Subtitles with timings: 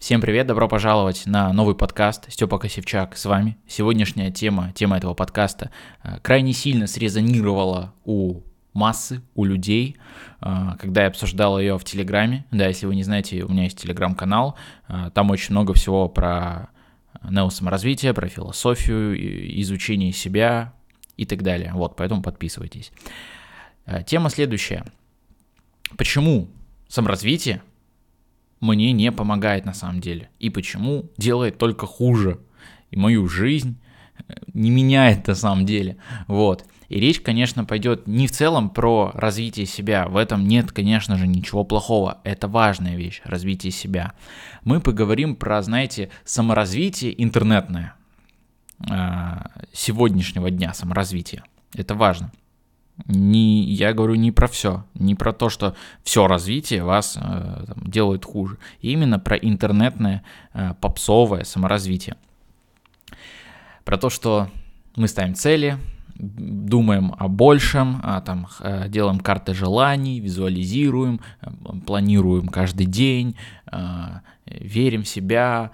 [0.00, 3.58] Всем привет, добро пожаловать на новый подкаст Степа Косевчак с вами.
[3.68, 5.70] Сегодняшняя тема, тема этого подкаста
[6.02, 8.40] э, крайне сильно срезонировала у
[8.72, 9.98] массы, у людей,
[10.40, 12.46] э, когда я обсуждал ее в Телеграме.
[12.50, 14.56] Да, если вы не знаете, у меня есть Телеграм-канал,
[14.88, 16.70] э, там очень много всего про
[17.22, 20.72] неосаморазвитие, про философию, изучение себя
[21.18, 21.72] и так далее.
[21.74, 22.90] Вот, поэтому подписывайтесь.
[24.06, 24.86] Тема следующая.
[25.98, 26.48] Почему
[26.88, 27.60] саморазвитие
[28.60, 30.30] мне не помогает на самом деле.
[30.38, 32.40] И почему делает только хуже.
[32.90, 33.78] И мою жизнь
[34.28, 35.96] э, не меняет на самом деле.
[36.26, 36.64] Вот.
[36.88, 40.08] И речь, конечно, пойдет не в целом про развитие себя.
[40.08, 42.18] В этом нет, конечно же, ничего плохого.
[42.24, 44.12] Это важная вещь, развитие себя.
[44.64, 47.94] Мы поговорим про, знаете, саморазвитие интернетное
[48.80, 48.92] э,
[49.72, 51.44] сегодняшнего дня, саморазвитие.
[51.74, 52.32] Это важно.
[53.06, 57.84] Не, я говорю не про все, не про то, что все развитие вас э, там,
[57.84, 58.58] делает хуже.
[58.80, 62.16] Именно про интернетное э, попсовое саморазвитие.
[63.84, 64.48] Про то, что
[64.96, 65.78] мы ставим цели,
[66.20, 71.50] думаем о большем, а, там, э, делаем карты желаний, визуализируем, э,
[71.86, 73.36] планируем каждый день,
[73.72, 73.76] э,
[74.50, 75.70] верим в себя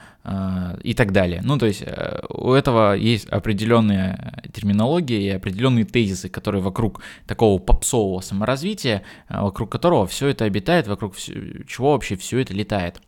[0.82, 1.41] и так далее.
[1.42, 1.84] Ну, то есть
[2.28, 10.06] у этого есть определенная терминология и определенные тезисы, которые вокруг такого попсового саморазвития, вокруг которого
[10.06, 13.00] все это обитает, вокруг чего вообще все это летает.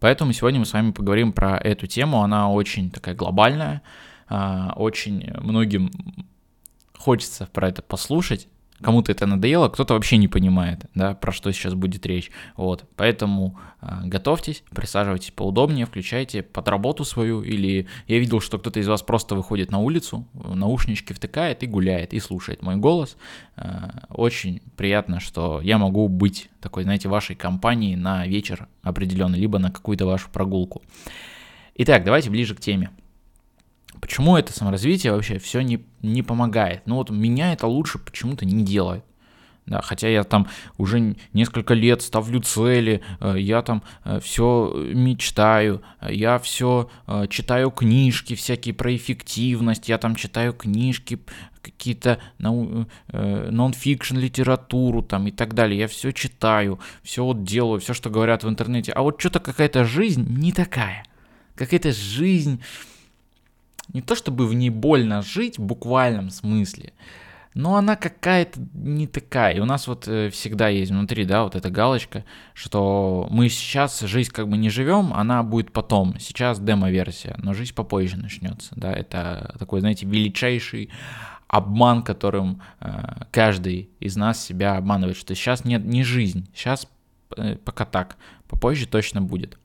[0.00, 3.82] Поэтому сегодня мы с вами поговорим про эту тему, она очень такая глобальная,
[4.28, 5.90] очень многим
[6.96, 8.48] хочется про это послушать.
[8.84, 12.30] Кому-то это надоело, кто-то вообще не понимает, да, про что сейчас будет речь.
[12.54, 18.80] Вот, поэтому э, готовьтесь, присаживайтесь поудобнее, включайте под работу свою, или я видел, что кто-то
[18.80, 23.16] из вас просто выходит на улицу, наушнички втыкает и гуляет, и слушает мой голос.
[23.56, 29.58] Э, очень приятно, что я могу быть такой, знаете, вашей компанией на вечер определенный, либо
[29.58, 30.82] на какую-то вашу прогулку.
[31.76, 32.90] Итак, давайте ближе к теме.
[34.00, 36.82] Почему это саморазвитие вообще все не, не помогает?
[36.86, 39.04] Ну вот меня это лучше почему-то не делает.
[39.66, 40.46] Да, хотя я там
[40.76, 45.16] уже несколько лет ставлю цели, э, я там э, все ну,
[46.10, 46.90] я все
[47.30, 51.18] читаю книжки всякие про эффективность, я там читаю книжки
[51.62, 58.10] какие-то нон-фикшн литературу там и так далее, я все читаю, все вот делаю, все, что
[58.10, 61.04] говорят в интернете, а вот что-то какая-то жизнь не такая,
[61.54, 62.60] какая-то жизнь
[63.92, 66.92] не то чтобы в ней больно жить в буквальном смысле,
[67.54, 69.54] но она какая-то не такая.
[69.54, 74.00] И у нас вот э, всегда есть внутри, да, вот эта галочка, что мы сейчас
[74.00, 76.18] жизнь как бы не живем, она будет потом.
[76.18, 78.92] Сейчас демо-версия, но жизнь попозже начнется, да.
[78.92, 80.90] Это такой, знаете, величайший
[81.46, 86.88] обман, которым э, каждый из нас себя обманывает, что сейчас нет не жизнь, сейчас
[87.36, 88.16] э, пока так,
[88.48, 89.58] попозже точно будет.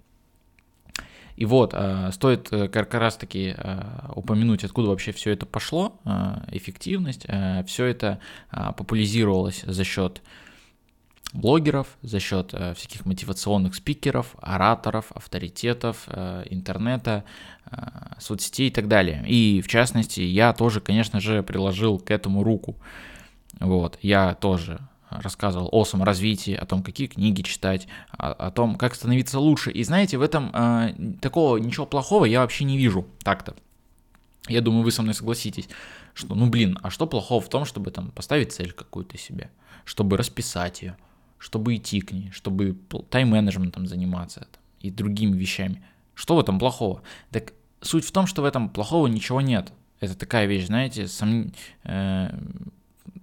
[1.39, 3.81] И вот, э, стоит э, как раз таки э,
[4.13, 5.97] упомянуть, откуда вообще все это пошло,
[6.51, 7.25] эффективность.
[7.65, 8.19] Все это
[8.51, 10.21] популяризировалось за счет
[11.31, 16.09] блогеров, за счет всяких мотивационных спикеров, ораторов, авторитетов,
[16.49, 17.23] интернета,
[18.19, 19.23] соцсетей и так далее.
[19.25, 22.75] И в частности, я тоже, конечно же, приложил к этому руку.
[23.61, 28.95] Вот, я тоже рассказывал о саморазвитии, о том, какие книги читать, о, о том, как
[28.95, 29.71] становиться лучше.
[29.71, 33.55] И знаете, в этом э, такого ничего плохого я вообще не вижу так-то.
[34.47, 35.69] Я думаю, вы со мной согласитесь,
[36.13, 39.51] что, ну блин, а что плохого в том, чтобы там поставить цель какую-то себе,
[39.85, 40.97] чтобы расписать ее,
[41.37, 42.77] чтобы идти к ней, чтобы
[43.09, 45.83] тайм-менеджментом заниматься там, и другими вещами.
[46.13, 47.01] Что в этом плохого?
[47.31, 49.71] Так суть в том, что в этом плохого ничего нет.
[49.99, 51.51] Это такая вещь, знаете, сом...
[51.83, 52.29] э,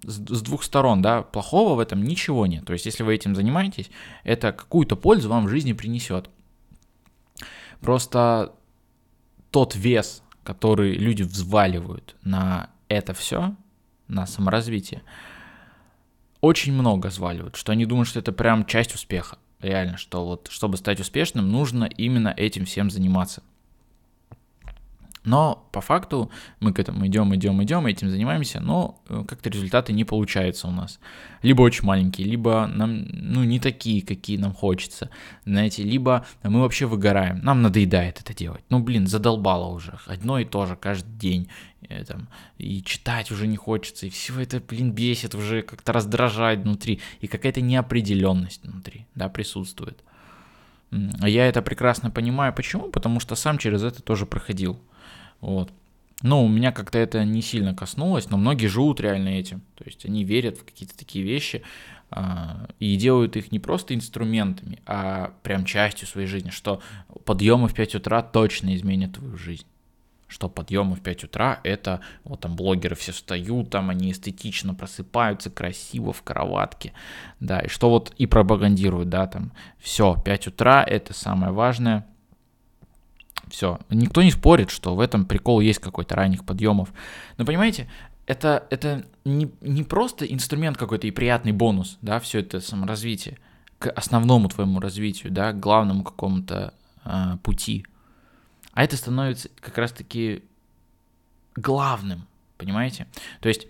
[0.07, 2.65] с двух сторон, да, плохого в этом ничего нет.
[2.65, 3.91] То есть, если вы этим занимаетесь,
[4.25, 6.31] это какую-то пользу вам в жизни принесет.
[7.81, 8.53] Просто
[9.51, 13.55] тот вес, который люди взваливают на это все,
[14.09, 15.03] на саморазвитие,
[16.41, 19.39] очень много взваливают, что они думают, что это прям часть успеха.
[19.61, 23.43] Реально, что вот, чтобы стать успешным, нужно именно этим всем заниматься.
[25.27, 26.31] Но по факту
[26.61, 30.71] мы к этому идем, идем, идем, этим занимаемся, но э, как-то результаты не получаются у
[30.71, 31.01] нас.
[31.43, 35.11] Либо очень маленькие, либо нам, ну, не такие, какие нам хочется,
[35.45, 38.63] знаете, либо мы вообще выгораем, нам надоедает это делать.
[38.71, 41.49] Ну, блин, задолбало уже, одно и то же каждый день,
[41.81, 45.93] и, э, там, и читать уже не хочется, и все это, блин, бесит уже, как-то
[45.93, 50.05] раздражает внутри, и какая-то неопределенность внутри, да, присутствует.
[50.93, 52.53] Я это прекрасно понимаю.
[52.53, 52.91] Почему?
[52.91, 54.79] Потому что сам через это тоже проходил.
[55.41, 55.71] Вот.
[56.23, 59.61] Ну, у меня как-то это не сильно коснулось, но многие живут реально этим.
[59.77, 61.63] То есть они верят в какие-то такие вещи
[62.11, 66.81] а, и делают их не просто инструментами, а прям частью своей жизни, что
[67.25, 69.67] подъемы в 5 утра точно изменят твою жизнь
[70.29, 75.51] что подъемы в 5 утра это вот там блогеры все встают, там они эстетично просыпаются,
[75.51, 76.93] красиво в кроватке,
[77.41, 82.07] да, и что вот и пропагандируют, да, там все, 5 утра это самое важное,
[83.49, 86.93] все, никто не спорит, что в этом прикол есть какой-то ранних подъемов,
[87.39, 87.89] но понимаете,
[88.27, 93.39] это, это не, не просто инструмент какой-то и приятный бонус, да, все это саморазвитие,
[93.79, 97.85] к основному твоему развитию, да, к главному какому-то э, пути–
[98.77, 100.45] а это становится как раз-таки
[101.55, 102.27] главным,
[102.59, 103.07] понимаете?
[103.41, 103.69] То есть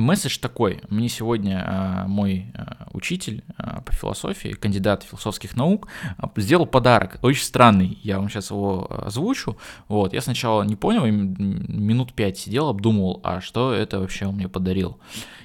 [0.00, 0.80] месседж такой.
[0.88, 5.88] Мне сегодня э, мой э, учитель э, по философии, кандидат философских наук,
[6.36, 7.18] сделал подарок.
[7.22, 7.98] Очень странный.
[8.02, 9.56] Я вам сейчас его озвучу.
[9.88, 10.12] Вот.
[10.12, 14.98] Я сначала не понял, минут пять сидел, обдумывал, а что это вообще он мне подарил.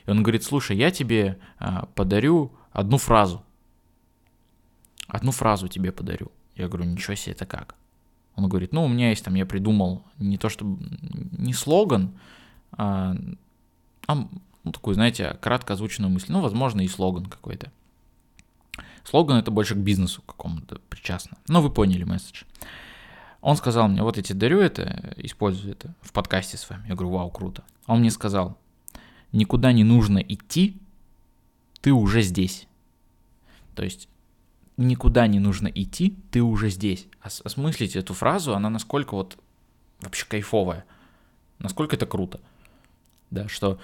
[0.06, 1.38] И он говорит, слушай, я тебе
[1.96, 3.44] подарю одну фразу.
[5.07, 6.31] Одну фразу тебе подарю.
[6.56, 7.75] Я говорю, ничего себе, это как?
[8.36, 10.86] Он говорит, ну, у меня есть там, я придумал не то чтобы,
[11.38, 12.18] не слоган,
[12.72, 13.16] а,
[14.07, 14.28] а
[14.63, 16.28] ну, такую, знаете, кратко озвученную мысль.
[16.30, 17.72] Ну, возможно, и слоган какой-то.
[19.04, 21.38] Слоган это больше к бизнесу какому-то причастно.
[21.48, 22.44] Но вы поняли месседж.
[23.42, 26.88] Он сказал мне, вот я тебе дарю это, использую это в подкасте с вами.
[26.88, 27.63] Я говорю, вау, круто.
[27.86, 28.57] Он мне сказал,
[29.31, 30.78] никуда не нужно идти,
[31.81, 32.68] ты уже здесь.
[33.75, 34.10] То есть
[34.78, 37.07] никуда не нужно идти, ты уже здесь.
[37.22, 39.38] Осмыслить эту фразу, она насколько вот
[40.02, 40.86] вообще кайфовая,
[41.60, 42.40] насколько это круто.
[43.30, 43.80] Да, что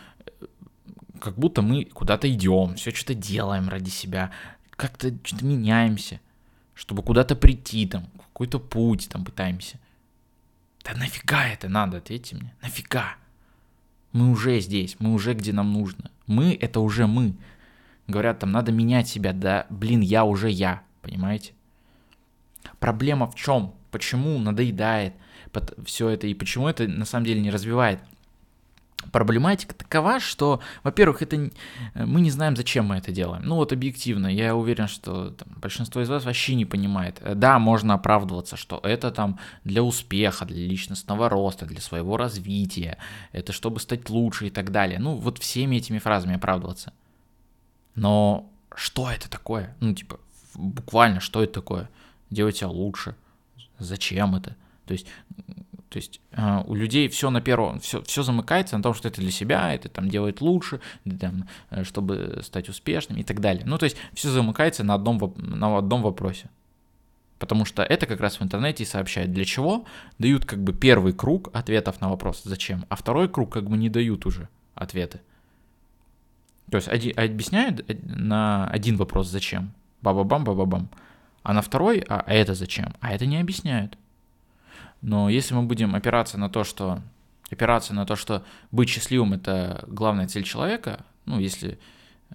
[1.21, 4.31] как будто мы куда-то идем, все что-то делаем ради себя,
[4.71, 6.19] как-то что-то меняемся,
[6.73, 9.79] чтобы куда-то прийти, там, какой-то путь там пытаемся.
[10.83, 13.15] Да нафига это надо, ответьте мне, нафига?
[14.11, 16.11] Мы уже здесь, мы уже где нам нужно.
[16.25, 17.35] Мы— это уже мы.
[18.07, 21.53] Говорят, там надо менять себя, да, блин, я уже я, понимаете?
[22.79, 23.73] Проблема в чем?
[23.91, 25.13] Почему надоедает
[25.85, 27.99] все это и почему это на самом деле не развивает?
[29.11, 31.49] Проблематика такова, что, во-первых, это
[31.95, 33.43] мы не знаем, зачем мы это делаем.
[33.43, 37.21] Ну вот объективно, я уверен, что там, большинство из вас вообще не понимает.
[37.35, 42.97] Да, можно оправдываться, что это там для успеха, для личностного роста, для своего развития,
[43.31, 44.99] это чтобы стать лучше и так далее.
[44.99, 46.93] Ну вот всеми этими фразами оправдываться.
[47.95, 49.75] Но что это такое?
[49.79, 50.19] Ну, типа,
[50.55, 51.89] буквально, что это такое?
[52.29, 53.15] Делать себя лучше.
[53.79, 54.55] Зачем это?
[54.85, 55.07] То есть,
[55.91, 59.19] то есть э, у людей все на первом, все, все замыкается на том, что это
[59.19, 60.79] для себя, это там делает лучше,
[61.19, 63.63] там, э, чтобы стать успешным и так далее.
[63.65, 66.49] Ну, то есть все замыкается на одном, на одном вопросе.
[67.39, 69.83] Потому что это как раз в интернете и сообщают, для чего
[70.17, 73.89] дают как бы первый круг ответов на вопрос «зачем?», а второй круг как бы не
[73.89, 75.19] дают уже ответы.
[76.69, 80.89] То есть один, объясняют э, на один вопрос «зачем?», ба-ба-бам, ба-ба-бам.
[81.43, 82.93] А на второй, а, а это зачем?
[83.01, 83.97] А это не объясняют.
[85.01, 87.01] Но если мы будем опираться на то, что
[87.51, 91.79] опираться на то, что быть счастливым это главная цель человека, ну, если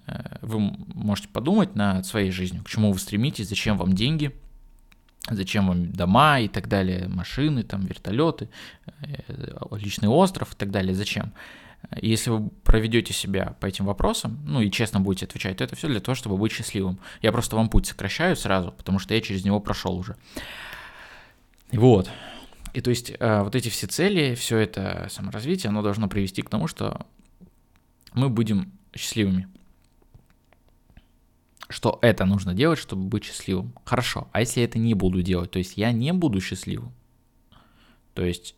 [0.05, 4.31] э, вы можете подумать над своей жизнью, к чему вы стремитесь, зачем вам деньги,
[5.29, 8.49] зачем вам дома и так далее, машины, там, вертолеты,
[9.01, 9.15] э,
[9.71, 11.33] личный остров и так далее, зачем?
[12.01, 15.87] Если вы проведете себя по этим вопросам, ну и честно будете отвечать, то это все
[15.87, 16.99] для того, чтобы быть счастливым.
[17.21, 20.15] Я просто вам путь сокращаю сразу, потому что я через него прошел уже.
[21.71, 22.09] Вот.
[22.77, 26.49] И то есть э, вот эти все цели, все это саморазвитие, оно должно привести к
[26.51, 27.07] тому, что
[28.13, 29.47] мы будем счастливыми.
[31.69, 33.73] Что это нужно делать, чтобы быть счастливым.
[33.83, 36.93] Хорошо, а если я это не буду делать, то есть я не буду счастливым,
[38.13, 38.53] то есть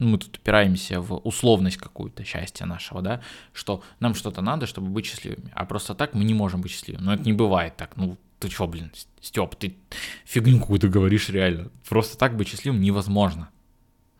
[0.00, 5.06] мы тут упираемся в условность какую-то счастья нашего, да, что нам что-то надо, чтобы быть
[5.06, 7.04] счастливыми, а просто так мы не можем быть счастливыми.
[7.04, 9.76] Но это не бывает так, ну, ты чё, блин, Степ, ты
[10.24, 11.70] фигню какую-то говоришь реально.
[11.88, 13.48] Просто так быть счастливым невозможно.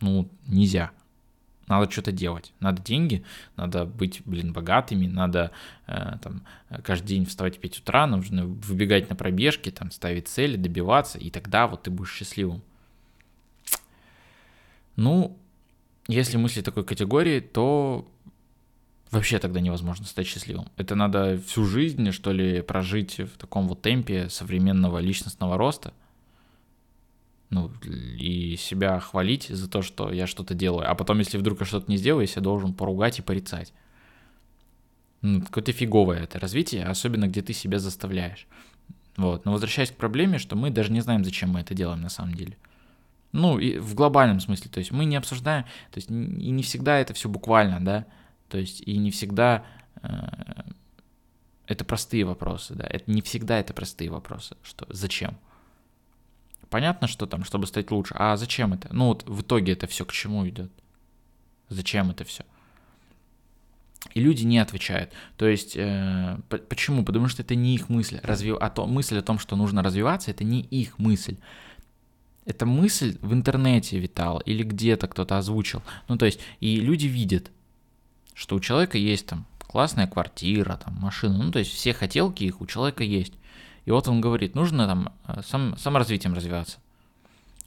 [0.01, 0.91] Ну, нельзя.
[1.67, 2.53] Надо что-то делать.
[2.59, 3.23] Надо деньги,
[3.55, 5.51] надо быть, блин, богатыми, надо
[5.87, 6.45] э, там
[6.83, 11.31] каждый день вставать в 5 утра, нужно выбегать на пробежки, там ставить цели, добиваться, и
[11.31, 12.61] тогда вот ты будешь счастливым.
[14.95, 15.37] Ну,
[16.07, 18.07] если мыслить такой категории, то
[19.11, 20.67] вообще тогда невозможно стать счастливым.
[20.77, 25.93] Это надо всю жизнь, что ли, прожить в таком вот темпе современного личностного роста.
[27.49, 30.89] Ну, и себя хвалить за то, что я что-то делаю.
[30.89, 33.71] А потом, если вдруг я что-то не сделаю, я себя должен поругать и порицать.
[35.21, 38.47] Ну, какое-то фиговое это развитие, особенно где ты себя заставляешь.
[39.17, 39.45] Вот.
[39.45, 42.33] Но возвращаясь к проблеме, что мы даже не знаем, зачем мы это делаем на самом
[42.33, 42.57] деле.
[43.31, 46.99] Ну, и в глобальном смысле, то есть мы не обсуждаем, то есть и не всегда
[46.99, 48.05] это все буквально, да,
[48.49, 49.65] то есть и не всегда
[50.01, 50.09] э,
[51.67, 55.37] это простые вопросы, да, это не всегда это простые вопросы, что зачем?
[56.69, 58.89] Понятно, что там, чтобы стать лучше, а зачем это?
[58.91, 60.71] Ну вот в итоге это все к чему идет?
[61.69, 62.43] Зачем это все?
[64.13, 65.11] И люди не отвечают.
[65.37, 66.37] То есть, э,
[66.69, 67.03] почему?
[67.03, 68.19] Потому что это не их мысль.
[68.23, 68.57] Развив...
[68.61, 71.37] А то, мысль о том, что нужно развиваться, это не их мысль.
[72.45, 75.81] Эта мысль в интернете витала или где-то кто-то озвучил.
[76.07, 77.51] Ну, то есть, и люди видят,
[78.35, 82.61] что у человека есть там классная квартира, там машина, ну, то есть все хотелки их
[82.61, 83.33] у человека есть.
[83.85, 86.77] И вот он говорит, нужно там э, сам, саморазвитием развиваться.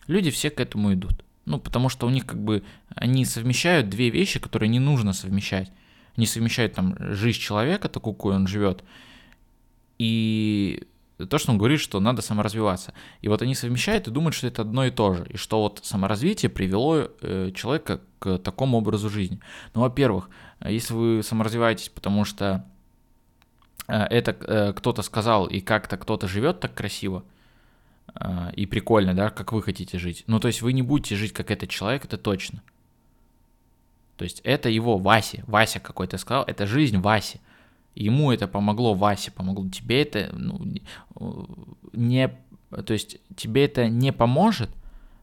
[0.07, 1.25] Люди все к этому идут.
[1.45, 2.63] Ну, потому что у них как бы,
[2.95, 5.73] они совмещают две вещи, которые не нужно совмещать.
[6.17, 8.85] Они совмещают там жизнь человека, такую, какой он живет,
[9.99, 10.85] и
[11.27, 12.95] то, что он говорит, что надо саморазвиваться.
[13.23, 15.27] И вот они совмещают и думают, что это одно и то же.
[15.31, 19.41] И что вот саморазвитие привело э, человека к такому образу жизни.
[19.75, 20.31] Ну, во-первых,
[20.65, 22.65] если вы саморазвиваетесь, потому что
[23.89, 27.25] э, это э, кто-то сказал, и как-то кто-то живет так красиво,
[28.15, 30.25] э, и прикольно, да, как вы хотите жить.
[30.29, 32.63] Ну, то есть вы не будете жить как этот человек, это точно.
[34.17, 37.41] То есть это его Вася, Вася какой-то сказал, это жизнь Васи.
[37.99, 39.69] Ему это помогло, Васе помогло.
[39.69, 40.61] Тебе это ну,
[41.93, 42.29] не...
[42.71, 44.71] То есть тебе это не поможет,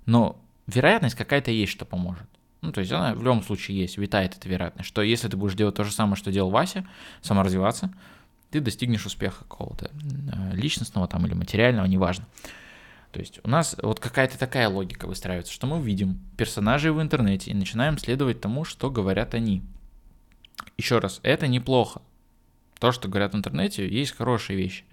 [0.05, 2.27] но вероятность какая-то есть, что поможет.
[2.61, 5.53] Ну, то есть она в любом случае есть, витает эта вероятность, что если ты будешь
[5.53, 6.85] делать то же самое, что делал Вася,
[7.21, 7.93] саморазвиваться,
[8.49, 12.25] ты достигнешь успеха какого-то э, личностного там или материального, неважно.
[13.13, 17.51] То есть у нас вот какая-то такая логика выстраивается, что мы видим персонажей в интернете
[17.51, 19.63] и начинаем следовать тому, что говорят они.
[20.77, 22.01] Еще раз, это неплохо
[22.85, 24.83] то, что говорят в интернете, есть хорошие вещи.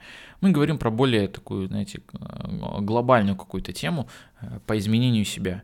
[0.41, 2.01] Мы говорим про более такую, знаете,
[2.81, 4.09] глобальную какую-то тему
[4.41, 5.63] э, по изменению себя.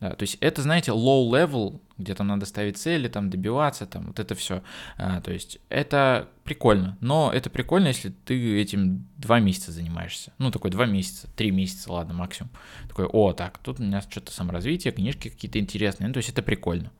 [0.00, 4.06] Да, то есть это, знаете, low level, где там надо ставить цели, там добиваться, там
[4.06, 4.62] вот это все.
[4.96, 10.32] А, то есть это прикольно, но это прикольно, если ты этим два месяца занимаешься.
[10.38, 12.50] Ну, такой два месяца, три месяца, ладно, максимум.
[12.88, 16.08] Такой, о, так, тут у меня что-то саморазвитие, книжки какие-то интересные.
[16.08, 16.90] Ну, то есть это прикольно.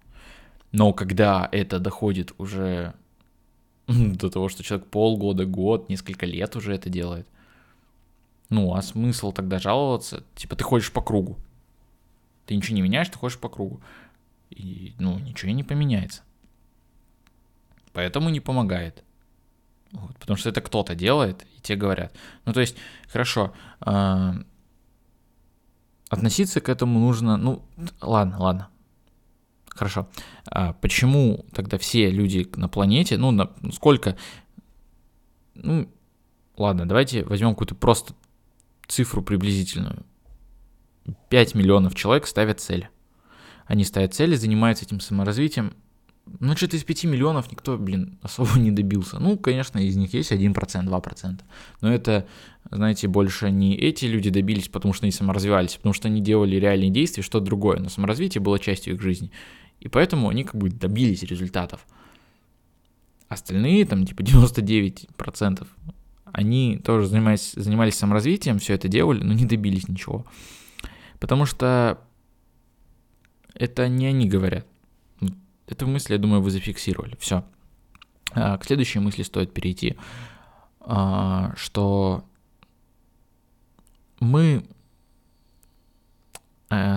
[0.72, 2.92] Но когда это доходит уже
[4.16, 7.26] до того, что человек полгода, год, несколько лет уже это делает.
[8.48, 10.24] Ну, а смысл тогда жаловаться?
[10.34, 11.38] Типа ты ходишь по кругу.
[12.46, 13.80] Ты ничего не меняешь, ты ходишь по кругу.
[14.50, 16.22] И, ну, ничего и не поменяется.
[17.92, 19.02] Поэтому не помогает.
[19.92, 22.14] Вот, потому что это кто-то делает, и те говорят.
[22.44, 22.76] Ну, то есть,
[23.08, 23.52] хорошо,
[23.84, 24.32] э,
[26.08, 27.62] относиться к этому нужно, ну,
[28.00, 28.68] ладно, ладно,
[29.74, 30.08] Хорошо.
[30.46, 34.16] А почему тогда все люди на планете, ну, на, сколько,
[35.54, 35.88] ну,
[36.56, 38.14] ладно, давайте возьмем какую-то просто
[38.86, 40.04] цифру приблизительную.
[41.30, 42.88] 5 миллионов человек ставят цели.
[43.66, 45.72] Они ставят цели, занимаются этим саморазвитием.
[46.38, 49.18] Ну, что-то из 5 миллионов никто, блин, особо не добился.
[49.18, 51.40] Ну, конечно, из них есть 1%, 2%.
[51.80, 52.26] Но это,
[52.70, 56.90] знаете, больше не эти люди добились, потому что они саморазвивались, потому что они делали реальные
[56.90, 57.78] действия, что-то другое.
[57.80, 59.32] Но саморазвитие было частью их жизни.
[59.82, 61.84] И поэтому они как бы добились результатов.
[63.28, 65.66] Остальные, там, типа 99%,
[66.24, 70.24] они тоже занимались, занимались саморазвитием, все это делали, но не добились ничего.
[71.18, 72.00] Потому что
[73.54, 74.66] это не они говорят.
[75.66, 77.16] Эту мысль, я думаю, вы зафиксировали.
[77.18, 77.44] Все.
[78.34, 79.96] А, к следующей мысли стоит перейти,
[80.80, 82.24] а, что
[84.20, 84.64] мы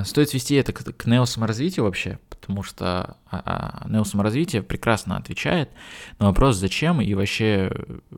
[0.06, 5.70] стоит свести это к неосаморазвитию вообще, потому что а, а, неосаморазвитие прекрасно отвечает
[6.20, 7.72] на вопрос зачем и вообще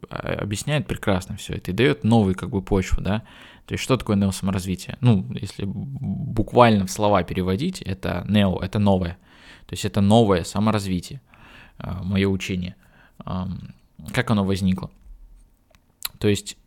[0.10, 3.24] а, объясняет прекрасно все это и дает новый как бы почву, да.
[3.66, 4.98] То есть что такое неосаморазвитие?
[5.02, 9.18] Ну, если буквально в слова переводить, это нео, это новое.
[9.66, 11.22] То есть это новое саморазвитие,
[11.78, 12.76] а, мое учение.
[14.14, 14.92] Как оно возникло?
[16.20, 16.58] То есть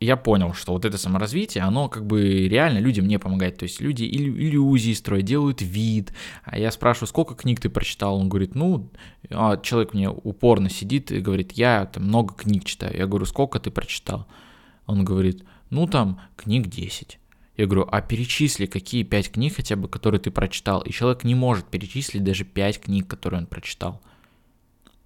[0.00, 3.58] я понял, что вот это саморазвитие, оно как бы реально людям не помогает.
[3.58, 6.12] То есть люди иллюзии строят, делают вид.
[6.44, 8.16] А я спрашиваю, сколько книг ты прочитал?
[8.16, 8.90] Он говорит, ну,
[9.30, 12.96] а человек мне упорно сидит и говорит, я там много книг читаю.
[12.96, 14.28] Я говорю, сколько ты прочитал?
[14.86, 17.18] Он говорит, ну там книг 10.
[17.56, 20.80] Я говорю, а перечисли, какие пять книг хотя бы, которые ты прочитал.
[20.82, 24.00] И человек не может перечислить даже пять книг, которые он прочитал.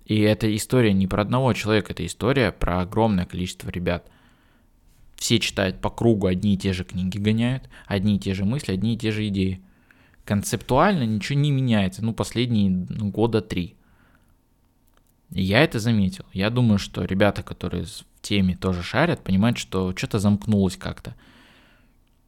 [0.04, 4.06] И эта история не про одного человека, это история про огромное количество ребят–
[5.22, 8.72] все читают по кругу одни и те же книги гоняют, одни и те же мысли,
[8.72, 9.62] одни и те же идеи.
[10.24, 13.76] Концептуально ничего не меняется, ну, последние ну, года три.
[15.30, 16.24] я это заметил.
[16.32, 21.14] Я думаю, что ребята, которые в теме тоже шарят, понимают, что что-то замкнулось как-то.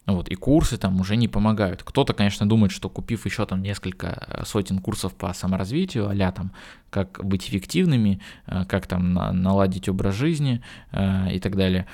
[0.07, 1.83] Вот, и курсы там уже не помогают.
[1.83, 6.53] Кто-то, конечно, думает, что купив еще там несколько сотен курсов по саморазвитию, а там,
[6.91, 11.87] как быть эффективными, э, как там наладить образ жизни э, и так далее,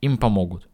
[0.00, 0.68] им помогут.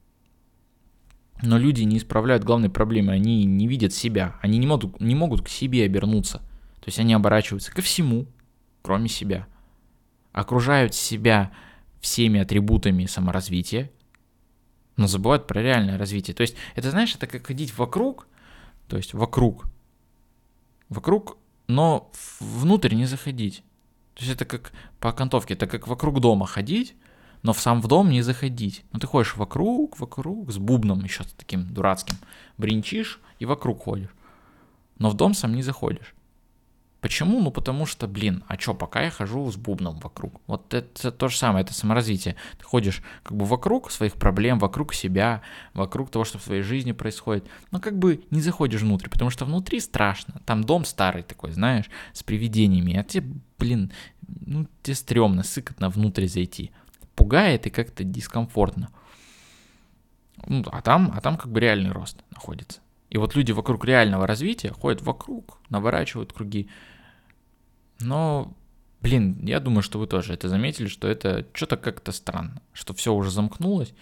[1.42, 5.42] Но люди не исправляют главной проблемы, они не видят себя, они не могут, не могут
[5.42, 6.38] к себе обернуться.
[6.80, 8.26] То есть они оборачиваются ко всему,
[8.82, 9.46] кроме себя.
[10.32, 11.52] Окружают себя
[12.00, 13.90] всеми атрибутами саморазвития,
[14.96, 16.34] но забывают про реальное развитие.
[16.34, 18.26] То есть это, знаешь, это как ходить вокруг,
[18.88, 19.66] то есть вокруг,
[20.88, 23.64] вокруг, но внутрь не заходить.
[24.14, 26.94] То есть это как по окантовке, это как вокруг дома ходить,
[27.44, 28.84] но в сам в дом не заходить.
[28.92, 32.16] Ну ты ходишь вокруг, вокруг, с бубном еще таким дурацким,
[32.58, 34.10] бринчишь и вокруг ходишь.
[34.98, 36.14] Но в дом сам не заходишь.
[37.02, 37.42] Почему?
[37.42, 40.40] Ну потому что, блин, а чё, пока я хожу с бубном вокруг.
[40.46, 42.36] Вот это то же самое, это саморазвитие.
[42.56, 45.42] Ты ходишь как бы вокруг своих проблем, вокруг себя,
[45.74, 47.46] вокруг того, что в твоей жизни происходит.
[47.70, 50.40] Но как бы не заходишь внутрь, потому что внутри страшно.
[50.46, 52.96] Там дом старый такой, знаешь, с привидениями.
[52.96, 53.92] А тебе, блин,
[54.26, 56.70] ну тебе стрёмно, сыкотно внутрь зайти.
[57.24, 58.90] Пугает и как-то дискомфортно.
[60.46, 62.82] Ну, а там, а там как бы реальный рост находится.
[63.08, 66.68] И вот люди вокруг реального развития ходят вокруг, наворачивают круги.
[67.98, 68.52] Но,
[69.00, 73.14] блин, я думаю, что вы тоже это заметили, что это что-то как-то странно, что все
[73.14, 73.94] уже замкнулось,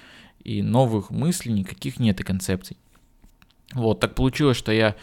[0.42, 2.76] и новых мыслей никаких нет и концепций.
[3.72, 4.96] Вот, так получилось, что я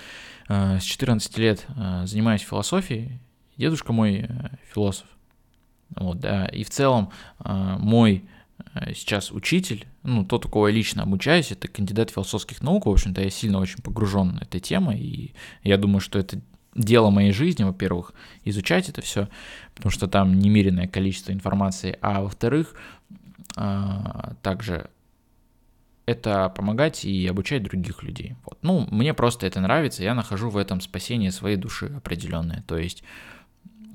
[0.49, 3.21] э, с 14 лет э, занимаюсь философией,
[3.55, 5.07] дедушка мой э, философ.
[5.95, 7.11] Вот, да, и в целом
[7.43, 8.23] э, мой
[8.75, 12.89] э, сейчас учитель, ну, тот, у кого я лично обучаюсь, это кандидат философских наук, в
[12.89, 16.39] общем-то, я сильно очень погружен в этой темой, и я думаю, что это
[16.75, 18.13] дело моей жизни, во-первых,
[18.45, 19.27] изучать это все,
[19.75, 22.75] потому что там немеренное количество информации, а во-вторых,
[23.55, 24.89] а, также
[26.05, 28.35] это помогать и обучать других людей.
[28.45, 28.57] Вот.
[28.61, 32.63] Ну, мне просто это нравится, я нахожу в этом спасение своей души определенное.
[32.67, 33.03] То есть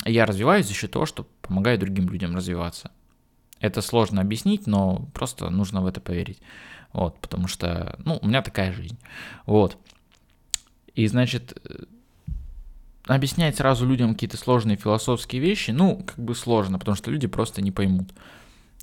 [0.04, 2.90] я развиваюсь за счет того, что помогаю другим людям развиваться.
[3.60, 6.40] Это сложно объяснить, но просто нужно в это поверить.
[6.92, 8.98] Вот, потому что, ну, у меня такая жизнь.
[9.46, 9.78] Вот.
[10.94, 11.58] И, значит,
[13.06, 17.62] объяснять сразу людям какие-то сложные философские вещи, ну, как бы сложно, потому что люди просто
[17.62, 18.10] не поймут.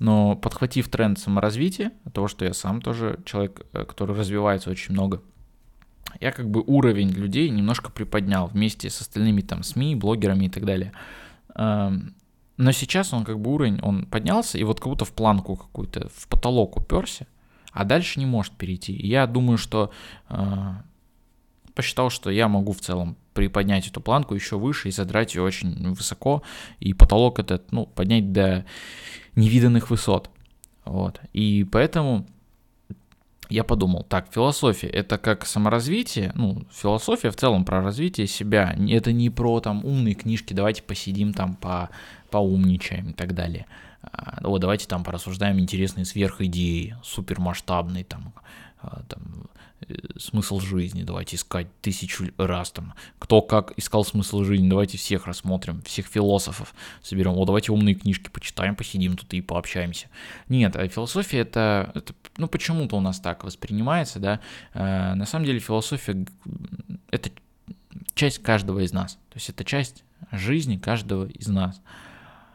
[0.00, 5.22] Но подхватив тренд саморазвития, того, что я сам тоже человек, э, который развивается очень много,
[6.20, 10.64] я как бы уровень людей немножко приподнял вместе с остальными там СМИ, блогерами и так
[10.64, 10.92] далее.
[11.54, 12.14] Эм,
[12.56, 16.08] но сейчас он как бы уровень, он поднялся и вот как будто в планку какую-то,
[16.14, 17.26] в потолок уперся,
[17.72, 18.94] а дальше не может перейти.
[18.94, 19.90] И я думаю, что
[20.28, 20.72] э,
[21.74, 25.92] посчитал, что я могу в целом приподнять эту планку еще выше и задрать ее очень
[25.94, 26.42] высоко,
[26.80, 28.66] и потолок этот, ну, поднять до
[29.34, 30.30] невиданных высот.
[30.84, 31.20] Вот.
[31.32, 32.26] И поэтому
[33.52, 39.12] я подумал, так, философия это как саморазвитие, ну, философия в целом про развитие себя, это
[39.12, 41.90] не про там умные книжки, давайте посидим там по,
[42.30, 43.66] поумничаем и так далее.
[44.02, 48.32] А, вот давайте там порассуждаем интересные сверхидеи, супермасштабные там,
[48.80, 49.22] а, там
[50.16, 55.82] смысл жизни, давайте искать тысячу раз там, кто как искал смысл жизни, давайте всех рассмотрим,
[55.82, 60.08] всех философов соберем, о, давайте умные книжки почитаем, посидим тут и пообщаемся.
[60.48, 64.40] Нет, а философия это, это ну почему-то у нас так воспринимается, да,
[64.74, 66.26] э, на самом деле философия
[67.10, 67.30] это
[68.14, 71.80] часть каждого из нас, то есть это часть жизни каждого из нас.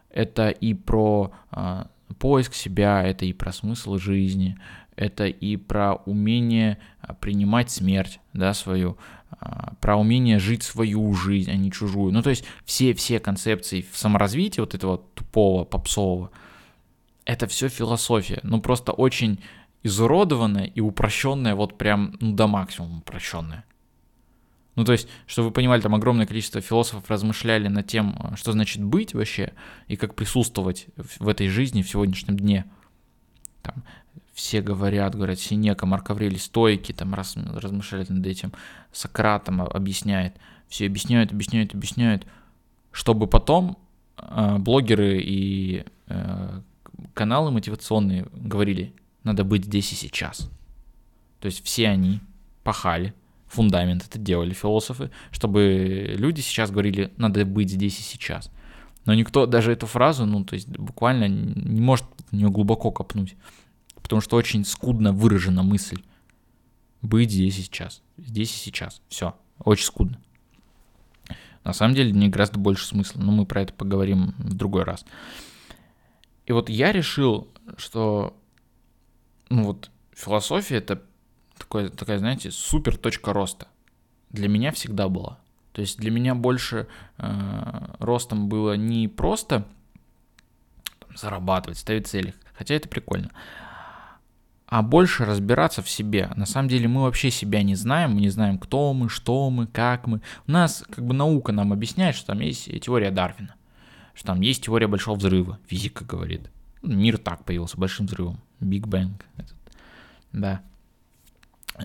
[0.09, 1.83] Это и про э,
[2.19, 4.57] поиск себя, это и про смысл жизни,
[4.97, 8.97] это и про умение а, принимать смерть, да, свою,
[9.39, 12.11] а, про умение жить свою жизнь, а не чужую.
[12.11, 16.31] Ну, то есть все, все концепции в саморазвитии вот этого тупого, попсового,
[17.23, 19.39] это все философия, ну, просто очень
[19.83, 23.63] изуродованная и упрощенная, вот прям, ну, до максимума упрощенная.
[24.75, 28.51] Ну, то есть, чтобы вы понимали, там огромное количество философов размышляли над тем, а, что
[28.51, 29.53] значит быть вообще,
[29.87, 32.65] и как присутствовать в этой жизни в сегодняшнем дне.
[33.63, 33.83] Там,
[34.37, 38.53] все говорят, говорят, Синека, Марк Аврелий, стойки, там раз, размышляют над этим,
[38.91, 40.35] Сократом объясняет,
[40.67, 42.27] все объясняют, объясняют, объясняют,
[42.91, 43.79] чтобы потом
[44.15, 46.61] э, блогеры и э,
[47.15, 50.47] каналы мотивационные говорили, надо быть здесь и сейчас.
[51.39, 52.19] То есть все они
[52.63, 53.15] пахали,
[53.47, 58.51] фундамент это делали философы, чтобы люди сейчас говорили, надо быть здесь и сейчас.
[59.05, 63.35] Но никто даже эту фразу, ну, то есть буквально не может в нее глубоко копнуть
[64.07, 66.01] потому что очень скудно выражена мысль.
[67.01, 68.01] Быть здесь и сейчас.
[68.15, 69.01] Здесь и сейчас.
[69.09, 69.35] Все.
[69.59, 70.17] Очень скудно.
[71.65, 75.05] На самом деле, мне гораздо больше смысла, но мы про это поговорим в другой раз.
[76.45, 78.39] И вот я решил, что
[79.49, 81.03] ну вот философия это
[81.57, 83.67] такое, такая, знаете, супер точка роста.
[84.29, 85.37] Для меня всегда была.
[85.73, 89.65] То есть для меня больше э, ростом было не просто
[90.99, 93.31] там, зарабатывать, ставить цели, хотя это прикольно,
[94.67, 96.29] а больше разбираться в себе.
[96.35, 99.65] На самом деле мы вообще себя не знаем, мы не знаем, кто мы, что мы,
[99.65, 100.21] как мы.
[100.45, 103.55] У нас как бы наука нам объясняет, что там есть теория Дарвина,
[104.13, 106.51] что там есть теория большого взрыва, физика говорит.
[106.83, 109.21] Мир так появился, большим взрывом, Bang.
[109.37, 109.55] Этот.
[110.33, 110.61] Да.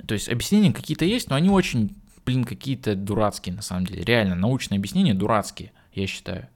[0.07, 1.95] То есть объяснения какие-то есть, но они очень,
[2.27, 4.03] блин, какие-то дурацкие на самом деле.
[4.03, 6.49] Реально, научные объяснения дурацкие, я считаю.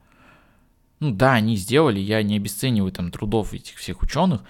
[0.99, 4.43] Ну да, они сделали, я не обесцениваю там трудов этих всех ученых,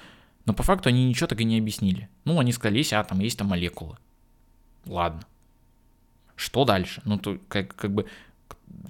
[0.46, 2.08] но по факту они ничего так и не объяснили.
[2.24, 3.96] Ну, они сказали, есть атом, есть там молекулы.
[4.86, 5.22] Ладно.
[6.36, 7.02] Что дальше?
[7.04, 8.06] Ну, то как, как бы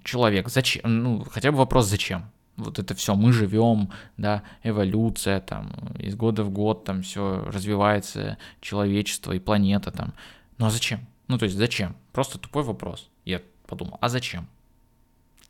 [0.04, 0.82] человек, зачем?
[0.84, 2.30] Ну, хотя бы вопрос, зачем?
[2.56, 8.38] Вот это все, мы живем, да, эволюция, там, из года в год там все развивается,
[8.60, 10.14] человечество и планета там.
[10.56, 11.06] Ну а зачем?
[11.28, 11.96] Ну, то есть зачем?
[12.12, 13.10] Просто тупой вопрос.
[13.24, 14.46] Я подумал, а зачем?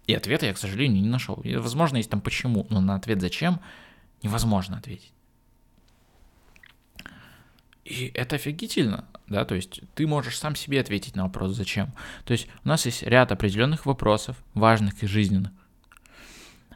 [0.07, 1.37] И ответа я, к сожалению, не нашел.
[1.45, 3.61] И, возможно, есть там почему, но на ответ зачем
[4.23, 5.13] невозможно ответить.
[7.87, 11.93] И это офигительно, да, то есть ты можешь сам себе ответить на вопрос «зачем?».
[12.25, 15.53] То есть у нас есть ряд определенных вопросов, важных и жизненных,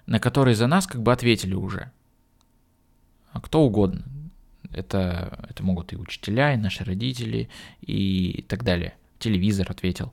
[0.07, 1.91] на которые за нас как бы ответили уже.
[3.33, 4.05] А кто угодно.
[4.73, 7.49] Это, это могут и учителя, и наши родители,
[7.81, 8.95] и так далее.
[9.19, 10.13] Телевизор ответил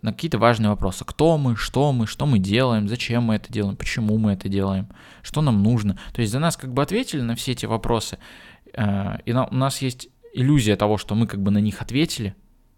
[0.00, 1.04] на какие-то важные вопросы.
[1.04, 4.86] Кто мы, что мы, что мы делаем, зачем мы это делаем, почему мы это делаем,
[5.22, 5.98] что нам нужно.
[6.14, 8.18] То есть за нас как бы ответили на все эти вопросы.
[8.74, 12.34] Э, и у нас есть иллюзия того, что мы как бы на них ответили,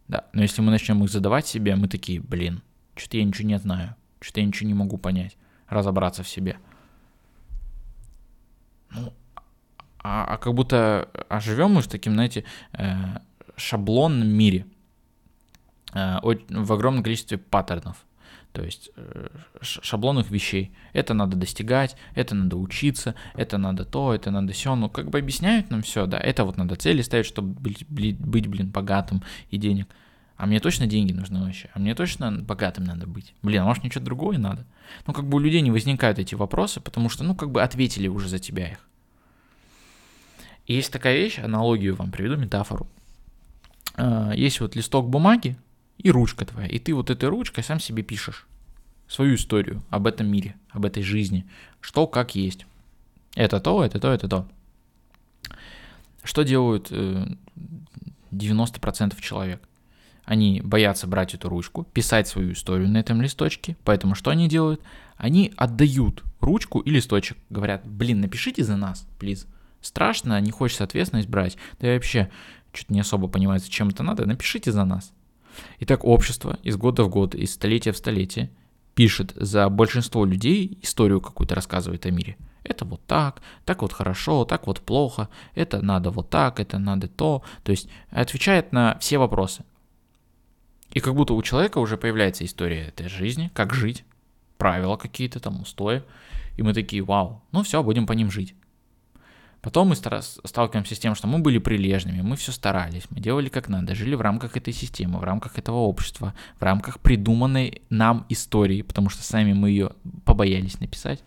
[0.08, 2.62] да, но если мы начнем их задавать себе, мы такие, блин,
[2.96, 5.36] что-то я ничего не знаю, что-то я ничего не могу понять,
[5.68, 6.56] разобраться в себе.
[8.90, 9.12] Ну,
[10.02, 13.18] а, а как будто а живем мы в таким, знаете, э,
[13.56, 14.66] шаблонном мире,
[15.94, 18.04] э, в огромном количестве паттернов.
[18.52, 19.28] То есть э,
[19.62, 20.72] шаблонных вещей.
[20.92, 24.74] Это надо достигать, это надо учиться, это надо то, это надо все.
[24.74, 26.18] Ну, как бы объясняют нам все, да.
[26.18, 29.88] Это вот надо цели ставить, чтобы быть, быть, блин, богатым и денег.
[30.36, 31.70] А мне точно деньги нужны вообще.
[31.72, 33.34] А мне точно богатым надо быть.
[33.42, 34.66] Блин, а может мне что-то другое надо?
[35.06, 38.08] Ну, как бы у людей не возникают эти вопросы, потому что, ну, как бы ответили
[38.08, 38.78] уже за тебя их.
[40.66, 42.88] И есть такая вещь, аналогию вам приведу, метафору.
[43.94, 45.56] А, есть вот листок бумаги,
[46.02, 46.68] и ручка твоя.
[46.68, 48.46] И ты вот этой ручкой сам себе пишешь
[49.08, 51.46] свою историю об этом мире, об этой жизни,
[51.80, 52.66] что как есть.
[53.34, 54.48] Это то, это то, это то.
[56.22, 57.58] Что делают 90%
[58.32, 59.62] э, человек?
[60.24, 64.80] Они боятся брать эту ручку, писать свою историю на этом листочке, поэтому что они делают?
[65.16, 69.46] Они отдают ручку и листочек, говорят, блин, напишите за нас, плиз.
[69.80, 72.30] Страшно, не хочется ответственность брать, да и вообще
[72.72, 75.12] что-то не особо понимаю, зачем это надо, напишите за нас.
[75.80, 78.50] Итак, общество из года в год, из столетия в столетие
[78.94, 82.36] пишет за большинство людей историю какую-то рассказывает о мире.
[82.64, 87.08] Это вот так, так вот хорошо, так вот плохо, это надо вот так, это надо
[87.08, 87.42] то.
[87.64, 89.64] То есть отвечает на все вопросы.
[90.92, 94.04] И как будто у человека уже появляется история этой жизни, как жить,
[94.58, 96.02] правила какие-то там, устои.
[96.56, 98.54] И мы такие, вау, ну все, будем по ним жить.
[99.62, 103.68] Потом мы сталкиваемся с тем, что мы были прилежными, мы все старались, мы делали как
[103.68, 108.82] надо, жили в рамках этой системы, в рамках этого общества, в рамках придуманной нам истории,
[108.82, 109.92] потому что сами мы ее
[110.24, 111.22] побоялись написать.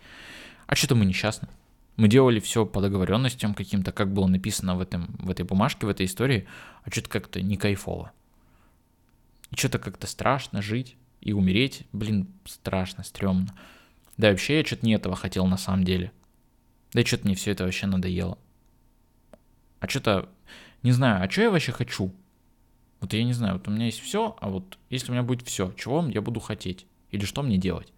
[0.67, 1.47] А что-то мы несчастны.
[1.95, 5.89] Мы делали все по договоренностям каким-то, как было написано в, этом, в этой бумажке, в
[5.89, 6.45] этой истории,
[6.83, 8.11] а что-то как-то не кайфово.
[9.51, 13.55] И что-то как-то страшно жить и умереть, блин, страшно, стрёмно.
[14.17, 16.11] Да, вообще я что-то не этого хотел на самом деле.
[16.95, 18.37] Да что-то мне все это вообще надоело.
[19.81, 20.29] А что-то,
[20.81, 22.15] не знаю, а что я вообще хочу?
[23.01, 25.45] Вот я не знаю, вот у меня есть все, а вот если у меня будет
[25.45, 26.85] все, чего я буду хотеть?
[27.11, 27.91] Или что мне делать?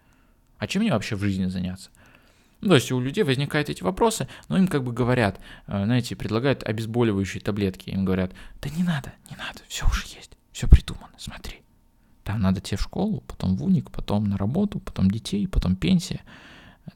[0.58, 1.92] А чем мне вообще в жизни заняться?
[2.62, 6.16] Ну, то есть у людей возникают эти вопросы, но им как бы говорят, э, знаете,
[6.16, 7.92] предлагают обезболивающие таблетки.
[7.92, 8.32] Им говорят,
[8.64, 11.62] да не надо, не надо, все уже есть, все придумано, смотри.
[12.24, 16.22] Там надо тебе в школу, потом в уник, потом на работу, потом детей, потом пенсия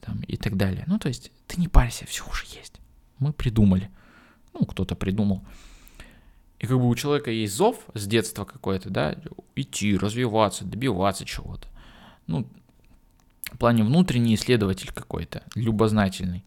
[0.00, 0.84] там, и так далее.
[0.86, 2.80] Ну, то есть ты не парься, все уже есть.
[3.18, 3.90] Мы придумали.
[4.52, 5.42] Ну, кто-то придумал.
[6.58, 9.16] И как бы у человека есть зов с детства какой-то, да,
[9.56, 11.66] идти, развиваться, добиваться чего-то.
[12.26, 12.46] Ну,
[13.50, 16.44] в плане внутренний исследователь какой-то, любознательный.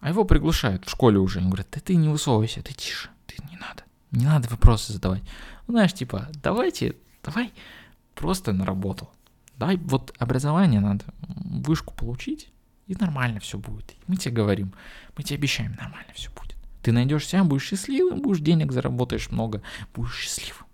[0.00, 1.40] А его приглашают в школе уже.
[1.40, 3.84] Им говорят, да ты не высовывайся, ты тише, ты не надо.
[4.10, 5.22] Не надо вопросы задавать.
[5.66, 7.52] Ну, знаешь, типа, давайте, давай
[8.14, 9.08] просто на работу.
[9.56, 12.50] Дай вот образование надо, вышку получить,
[12.86, 13.94] и нормально все будет.
[14.06, 14.72] Мы тебе говорим,
[15.16, 16.56] мы тебе обещаем, нормально все будет.
[16.82, 19.62] Ты найдешь себя, будешь счастливым, будешь денег заработаешь много,
[19.94, 20.66] будешь счастливым.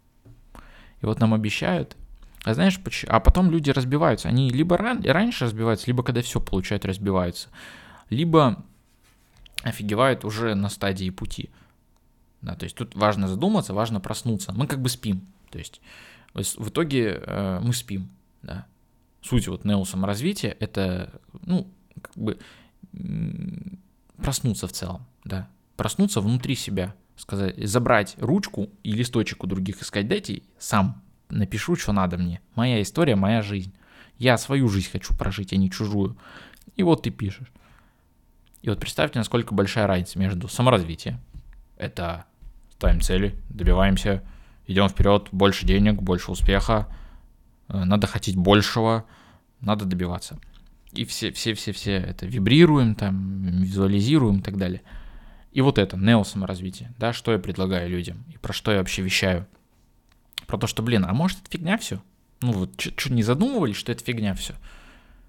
[1.00, 1.96] И вот нам обещают,
[2.44, 3.12] а знаешь, почему?
[3.12, 4.28] А потом люди разбиваются.
[4.28, 5.02] Они либо ран...
[5.04, 7.48] раньше разбиваются, либо когда все получают, разбиваются.
[8.10, 8.64] Либо
[9.62, 11.50] офигевают уже на стадии пути.
[12.40, 14.52] Да, то есть тут важно задуматься, важно проснуться.
[14.52, 15.26] Мы как бы спим.
[15.50, 15.80] То есть
[16.34, 18.10] в итоге э, мы спим.
[18.42, 18.66] Да.
[19.22, 21.12] Суть вот неосаморазвития— это,
[21.46, 21.68] ну,
[22.02, 22.38] как бы
[24.22, 25.48] проснуться в целом, да.
[25.76, 31.76] Проснуться внутри себя, сказать, забрать ручку и листочек у других и сказать, дайте сам напишу,
[31.76, 32.40] что надо мне.
[32.54, 33.72] Моя история, моя жизнь.
[34.18, 36.16] Я свою жизнь хочу прожить, а не чужую.
[36.76, 37.50] И вот ты пишешь.
[38.60, 41.18] И вот представьте, насколько большая разница между саморазвитием.
[41.76, 42.26] Это
[42.70, 44.22] ставим цели, добиваемся,
[44.66, 46.88] идем вперед, больше денег, больше успеха,
[47.68, 49.04] э, надо хотеть большего,
[49.60, 50.38] надо добиваться.
[50.92, 54.82] И все, все, все, все это вибрируем, там, визуализируем и так далее.
[55.52, 59.46] И вот это, нео-саморазвитие, да, что я предлагаю людям и про что я вообще вещаю.
[60.46, 62.02] Про то, что, блин, а может это фигня все?
[62.40, 64.54] Ну вот, что не задумывались, что это фигня все?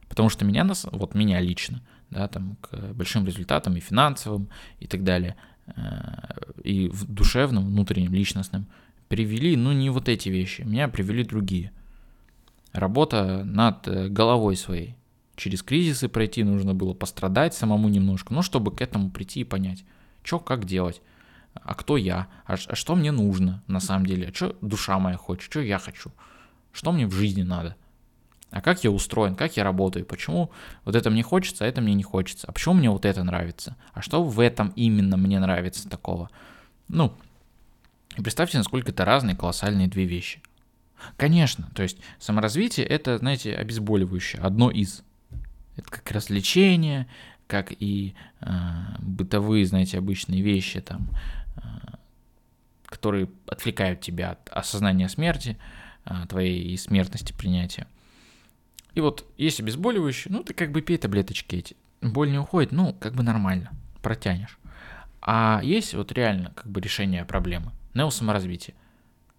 [0.09, 4.49] Потому что меня, вот меня лично, да, там, к большим результатам и финансовым
[4.79, 5.35] и так далее,
[5.67, 5.81] э,
[6.63, 8.67] и в душевным, внутренним, личностным,
[9.07, 11.71] привели, ну, не вот эти вещи, меня привели другие.
[12.71, 14.95] Работа над э, головой своей.
[15.35, 19.83] Через кризисы пройти нужно было пострадать самому немножко, ну, чтобы к этому прийти и понять,
[20.23, 21.01] что как делать,
[21.53, 25.17] а кто я, а, а что мне нужно на самом деле, а что душа моя
[25.17, 26.11] хочет, что я хочу,
[26.71, 27.75] что мне в жизни надо
[28.53, 30.51] а как я устроен, как я работаю, почему
[30.85, 33.75] вот это мне хочется, а это мне не хочется, а почему мне вот это нравится,
[33.93, 36.29] а что в этом именно мне нравится такого.
[36.87, 37.17] Ну,
[38.15, 40.39] и представьте, насколько это разные колоссальные две вещи.
[41.17, 45.03] Конечно, то есть саморазвитие это, знаете, обезболивающее, одно из.
[45.75, 47.07] Это как развлечение,
[47.47, 48.47] как и э,
[48.99, 51.09] бытовые, знаете, обычные вещи, там,
[51.57, 51.61] э,
[52.85, 55.57] которые отвлекают тебя от осознания смерти,
[56.05, 57.87] э, твоей смертности принятия.
[58.95, 61.75] И вот есть обезболивающие, ну ты как бы пей таблеточки эти.
[62.01, 64.59] Боль не уходит, ну как бы нормально, протянешь.
[65.21, 68.75] А есть вот реально как бы решение проблемы, неосаморазвитие.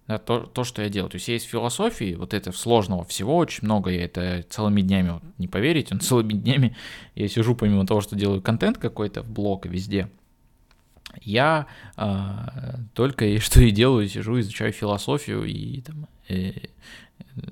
[0.06, 1.10] Да, то, то, что я делаю.
[1.10, 5.22] То есть есть философии, вот это сложного всего очень много, я это целыми днями, вот,
[5.38, 6.76] не поверите, он целыми днями,
[7.14, 10.10] я сижу помимо того, что делаю контент какой-то в блог и везде,
[11.22, 16.52] я э, только и что и делаю, сижу, изучаю философию и там, э,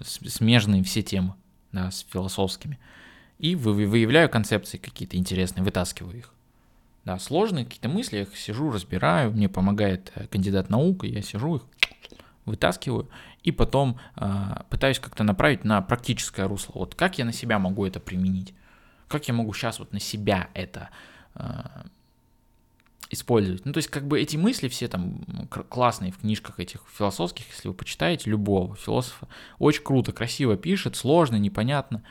[0.04, 1.34] смежные все темы
[1.72, 2.78] да, с философскими,
[3.38, 6.32] и выявляю концепции какие-то интересные, вытаскиваю их.
[7.04, 11.56] Да, сложные какие-то мысли, я их сижу, разбираю, мне помогает э, кандидат наук, я сижу
[11.56, 11.62] их
[12.44, 13.08] вытаскиваю,
[13.42, 16.72] и потом э, пытаюсь как-то направить на практическое русло.
[16.74, 18.54] Вот как я на себя могу это применить?
[19.08, 20.90] Как я могу сейчас вот на себя это
[21.34, 21.42] э,
[23.12, 23.64] использовать.
[23.64, 25.20] Ну, то есть, как бы эти мысли все там
[25.68, 29.28] классные в книжках этих философских, если вы почитаете любого философа,
[29.58, 32.02] очень круто, красиво пишет, сложно, непонятно.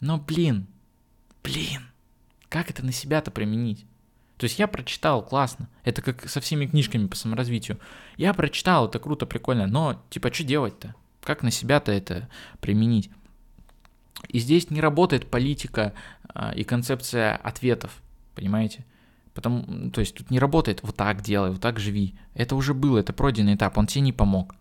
[0.00, 0.66] Но, блин,
[1.42, 1.82] блин,
[2.48, 3.84] как это на себя-то применить?
[4.38, 5.68] То есть я прочитал, классно.
[5.84, 7.78] Это как со всеми книжками по саморазвитию.
[8.16, 10.94] Я прочитал, это круто, прикольно, но типа что делать-то?
[11.22, 12.28] Как на себя-то это
[12.60, 13.10] применить?
[14.28, 15.92] И здесь не работает политика
[16.28, 18.00] а, и концепция ответов,
[18.36, 18.84] понимаете?
[19.34, 22.14] Потому, то есть тут не работает вот так делай, вот так живи.
[22.34, 24.54] Это уже было, это пройденный этап, он тебе не помог.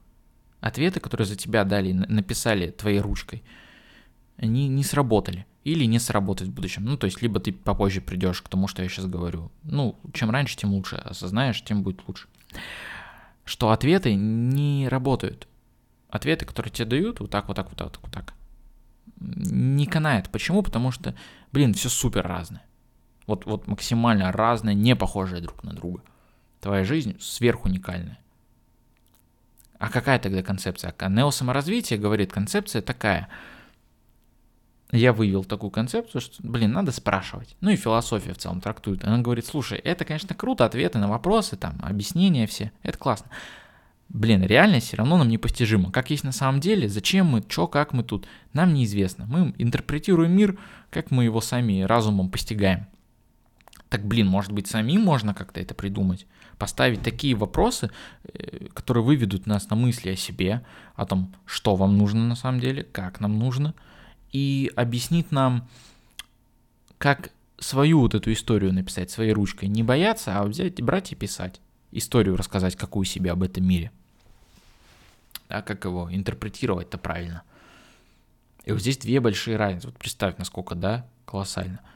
[0.60, 3.44] Ответы, которые за тебя дали, написали твоей ручкой,
[4.38, 5.46] они не сработали.
[5.68, 6.86] Или не сработают в будущем.
[6.86, 9.52] Ну, то есть, либо ты попозже придешь к тому, что я сейчас говорю.
[9.64, 10.96] Ну, чем раньше, тем лучше.
[10.96, 12.30] Осознаешь, тем будет лучше.
[13.44, 15.46] Что ответы не работают.
[16.10, 18.34] Ответы, которые тебе дают, вот так, вот так, вот так, вот так,
[19.20, 20.30] не канает.
[20.30, 20.64] Почему?
[20.64, 21.14] Потому что,
[21.52, 22.64] блин, все супер разное.
[23.26, 26.02] Вот, вот максимально разные, не похожие друг на друга.
[26.62, 28.20] Твоя жизнь сверхуникальная.
[29.80, 30.96] А какая тогда концепция?
[30.98, 33.28] А неосаморазвитие говорит, концепция такая.
[34.92, 37.58] Я вывел такую концепцию, что, блин, надо спрашивать.
[37.60, 39.04] Ну и философия в целом трактует.
[39.04, 43.30] Она говорит, слушай, это, конечно, круто, ответы на вопросы, там, объяснения все, это классно.
[44.10, 45.92] Блин, реальность все равно нам непостижима.
[45.92, 49.26] Как есть на самом деле, зачем мы, что, как мы тут, нам неизвестно.
[49.26, 50.58] Мы интерпретируем мир,
[50.90, 52.88] как мы его сами разумом постигаем.
[53.90, 56.26] Так, блин, может быть, самим можно как-то это придумать?
[56.58, 57.90] Поставить такие вопросы,
[58.24, 62.60] э, которые выведут нас на мысли о себе, о том, что вам нужно на самом
[62.60, 63.74] деле, как нам нужно,
[64.32, 65.68] и объяснить нам,
[66.98, 69.68] как свою вот эту историю написать своей ручкой.
[69.68, 71.60] Не бояться, а взять, брать и писать.
[71.92, 73.92] Историю рассказать, какую себе об этом мире.
[75.50, 77.44] Да, как его интерпретировать-то правильно.
[78.66, 79.88] И вот здесь две большие разницы.
[79.88, 81.80] Вот представь, насколько, да, колоссально–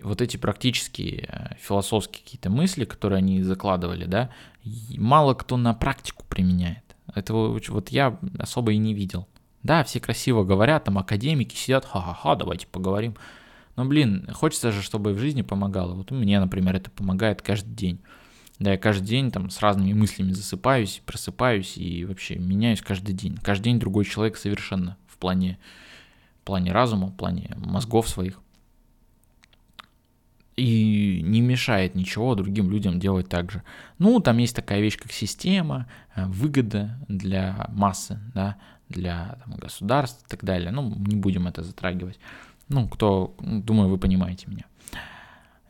[0.00, 4.30] вот эти практические э, философские какие-то мысли, которые они закладывали, да,
[4.96, 6.84] мало кто на практику применяет.
[7.14, 9.26] Этого вот я особо и не видел.
[9.68, 13.16] Да, все красиво говорят, там академики сидят, ха-ха-ха, давайте поговорим.
[13.76, 15.92] Но, блин, хочется же, чтобы в жизни помогало.
[15.92, 18.00] Вот мне, например, это помогает каждый день.
[18.58, 23.36] Да, я каждый день там с разными мыслями засыпаюсь, просыпаюсь и вообще меняюсь каждый день.
[23.42, 25.58] Каждый день другой человек совершенно в плане,
[26.40, 28.40] в плане разума, в плане мозгов своих.
[30.56, 33.62] И не мешает ничего другим людям делать так же.
[33.98, 38.56] Ну, там есть такая вещь, как система, э, выгода для массы, да,
[38.88, 40.70] для там, государств и так далее.
[40.70, 42.18] Ну, не будем это затрагивать.
[42.68, 44.64] Ну, кто, думаю, вы понимаете меня.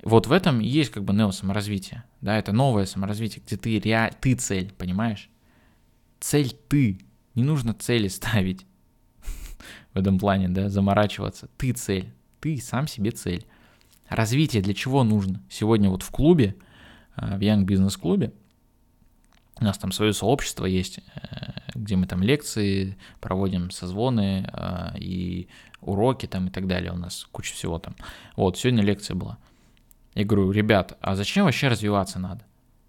[0.02, 4.12] Вот в этом есть как бы неосаморазвитие, да, это новое саморазвитие, где ты, ре...
[4.20, 5.28] ты цель, понимаешь?
[6.20, 7.00] Цель ты,
[7.34, 8.64] не нужно цели ставить
[9.94, 11.48] в этом плане, да, заморачиваться.
[11.56, 13.44] Ты цель, ты сам себе цель.
[14.08, 15.42] Развитие для чего нужно?
[15.50, 16.56] Сегодня вот в клубе,
[17.16, 18.32] э, в Young Business клубе,
[19.60, 25.48] у нас там свое сообщество есть, э, где мы там лекции проводим, созвоны э, и
[25.80, 26.92] уроки там и так далее.
[26.92, 27.94] У нас куча всего там.
[28.36, 29.38] Вот, сегодня лекция была.
[30.14, 32.44] Я говорю, ребят, а зачем вообще развиваться надо?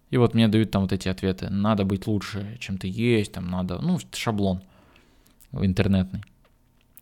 [0.09, 1.49] И вот мне дают там вот эти ответы.
[1.49, 4.63] Надо быть лучше, чем ты есть, там надо, ну, шаблон
[5.51, 6.23] интернетный.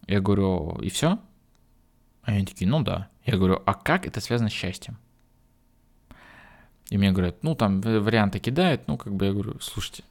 [0.07, 1.19] Я говорю, и все?
[2.23, 3.09] А они такие, ну да.
[3.25, 4.97] Я говорю, а как это связано с счастьем?
[6.89, 10.03] И мне говорят, ну там варианты кидают, ну как бы я говорю, слушайте,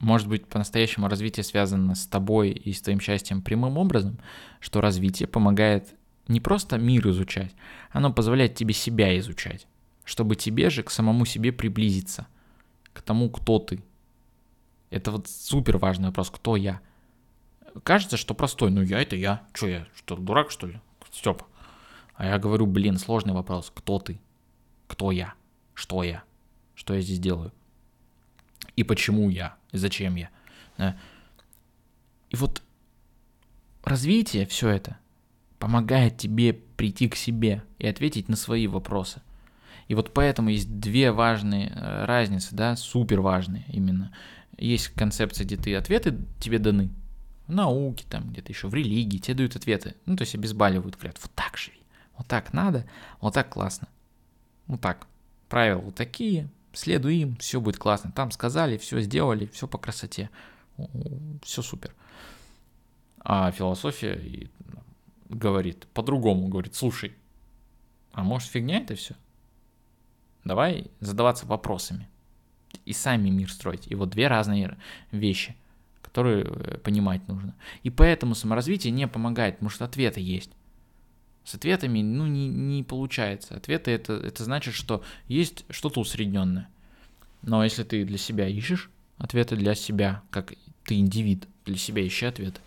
[0.00, 4.18] может быть по-настоящему развитие связано с тобой и с твоим счастьем прямым образом,
[4.58, 5.94] что развитие помогает
[6.26, 7.54] не просто мир изучать,
[7.90, 9.66] оно позволяет тебе себя изучать,
[10.04, 12.26] чтобы тебе же к самому себе приблизиться,
[12.92, 13.82] к тому, кто ты.
[14.88, 16.80] Это вот супер важный вопрос, кто я.
[17.84, 20.80] Кажется, что простой, ну я это я, что я, что дурак что ли,
[21.12, 21.42] Степ.
[22.14, 24.20] А я говорю, блин, сложный вопрос, кто ты,
[24.86, 25.34] кто я,
[25.74, 26.22] что я,
[26.74, 27.52] что я здесь делаю,
[28.76, 30.30] и почему я, зачем я.
[32.30, 32.62] И вот
[33.84, 34.98] развитие, все это–
[35.60, 39.20] помогает тебе прийти к себе и ответить на свои вопросы.
[39.86, 44.10] И вот поэтому есть две важные э, разницы, да, супер важные именно.
[44.56, 46.90] Есть концепция, где ты ответы тебе даны,
[47.46, 51.18] в науке, там где-то еще в религии, тебе дают ответы, ну то есть обезболивают, говорят,
[51.20, 51.80] вот так живи,
[52.16, 52.86] вот так надо,
[53.20, 53.88] вот так классно,
[54.66, 55.06] вот так,
[55.48, 60.30] правила вот такие, следуй им, все будет классно, там сказали, все сделали, все по красоте,
[61.42, 61.94] все супер.
[63.22, 64.48] А философия
[65.28, 67.14] говорит по-другому, говорит, слушай,
[68.12, 69.14] а может фигня это все?
[70.44, 72.08] Давай задаваться вопросами
[72.84, 73.86] и сами мир строить.
[73.88, 74.78] И вот две разные
[75.12, 75.54] вещи,
[76.02, 77.54] которые э, понимать нужно.
[77.82, 80.50] И поэтому саморазвитие не помогает, потому что ответы есть.
[81.44, 83.54] С ответами, ну, не, не получается.
[83.56, 86.68] Ответы это, это значит, что есть что-то усредненное.
[87.42, 92.26] Но если ты для себя ищешь ответы для себя, как ты индивид, для себя ищи
[92.26, 92.60] ответы,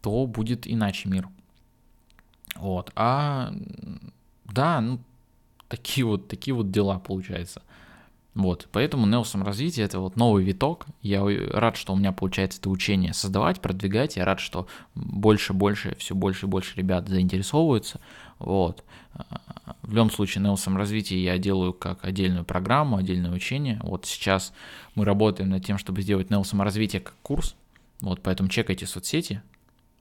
[0.00, 1.28] то будет иначе мир.
[2.54, 2.92] Вот.
[2.94, 3.52] А
[4.44, 5.00] да, ну,
[5.68, 7.62] такие вот, такие вот дела получается.
[8.34, 10.86] Вот, поэтому Nelson развитие это вот новый виток.
[11.02, 14.16] Я рад, что у меня получается это учение создавать, продвигать.
[14.16, 18.00] Я рад, что больше, больше, все больше и больше ребят заинтересовываются.
[18.38, 18.84] Вот.
[19.82, 23.80] В любом случае, Nelson развитие я делаю как отдельную программу, отдельное учение.
[23.82, 24.52] Вот сейчас
[24.94, 27.56] мы работаем над тем, чтобы сделать Nelson развитие как курс.
[28.00, 29.42] Вот, поэтому чекайте соцсети,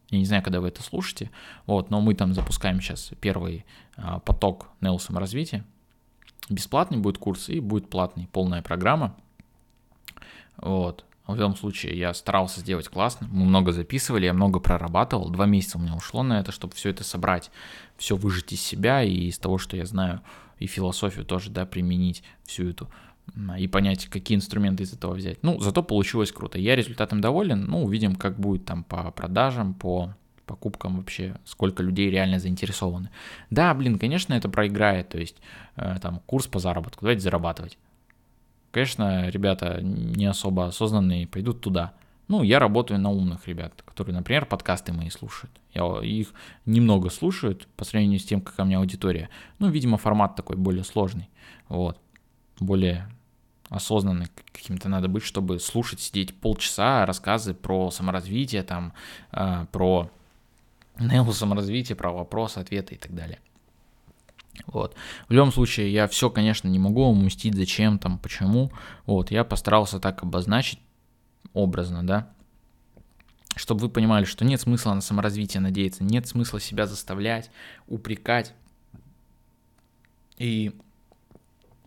[0.09, 1.31] я не знаю, когда вы это слушаете,
[1.65, 5.65] вот, но мы там запускаем сейчас первый а, поток Neo саморазвития.
[6.49, 9.15] Бесплатный будет курс и будет платный, полная программа.
[10.57, 11.05] Вот.
[11.27, 13.27] В любом случае, я старался сделать классно.
[13.29, 15.29] Мы много записывали, я много прорабатывал.
[15.29, 17.51] Два месяца у меня ушло на это, чтобы все это собрать,
[17.97, 20.21] все выжить из себя и из того, что я знаю,
[20.59, 22.89] и философию тоже, да, применить всю эту
[23.57, 25.43] и понять, какие инструменты из этого взять.
[25.43, 26.57] Ну, зато получилось круто.
[26.59, 27.65] Я результатом доволен.
[27.65, 30.15] Ну, увидим, как будет там по продажам, по
[30.47, 33.09] покупкам вообще, сколько людей реально заинтересованы.
[33.51, 35.35] Да, блин, конечно, это проиграет, то есть
[35.75, 37.77] э, там курс по заработку, давайте зарабатывать.
[38.71, 41.93] Конечно, ребята не особо осознанные пойдут туда.
[42.27, 45.51] Ну, я работаю на умных ребят, которые, например, подкасты мои слушают.
[45.73, 46.33] Я их
[46.65, 49.29] немного слушают по сравнению с тем, какая у меня аудитория.
[49.59, 51.29] Ну, видимо, формат такой более сложный.
[51.69, 51.97] Вот.
[52.59, 53.07] Более
[53.69, 58.93] осознанный каким-то надо быть, чтобы слушать, сидеть полчаса рассказы про саморазвитие, там,
[59.31, 60.09] э, про
[60.99, 63.39] нейл саморазвитие, про вопросы, ответы и так далее.
[64.65, 64.95] Вот.
[65.27, 68.71] В любом случае, я все, конечно, не могу уместить, зачем там, почему.
[69.05, 70.79] Вот, я постарался так обозначить
[71.53, 72.29] образно, да,
[73.55, 77.49] чтобы вы понимали, что нет смысла на саморазвитие надеяться, нет смысла себя заставлять,
[77.87, 78.53] упрекать,
[80.37, 80.71] И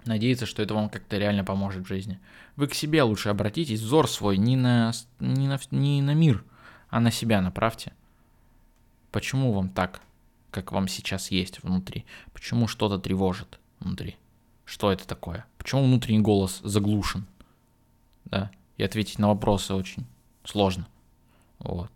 [0.04, 2.18] надеяться, что это вам как-то реально поможет в жизни.
[2.56, 6.44] Вы к себе лучше обратитесь, взор свой не на, не на, не на мир,
[6.88, 7.92] а на себя направьте.
[9.10, 10.00] Почему вам так,
[10.50, 12.04] как вам сейчас есть внутри?
[12.32, 14.16] Почему что-то тревожит внутри?
[14.64, 15.46] Что это такое?
[15.58, 17.26] Почему внутренний голос заглушен?
[18.24, 20.06] Да, и ответить на вопросы очень
[20.44, 20.86] сложно.
[21.58, 21.90] Вот.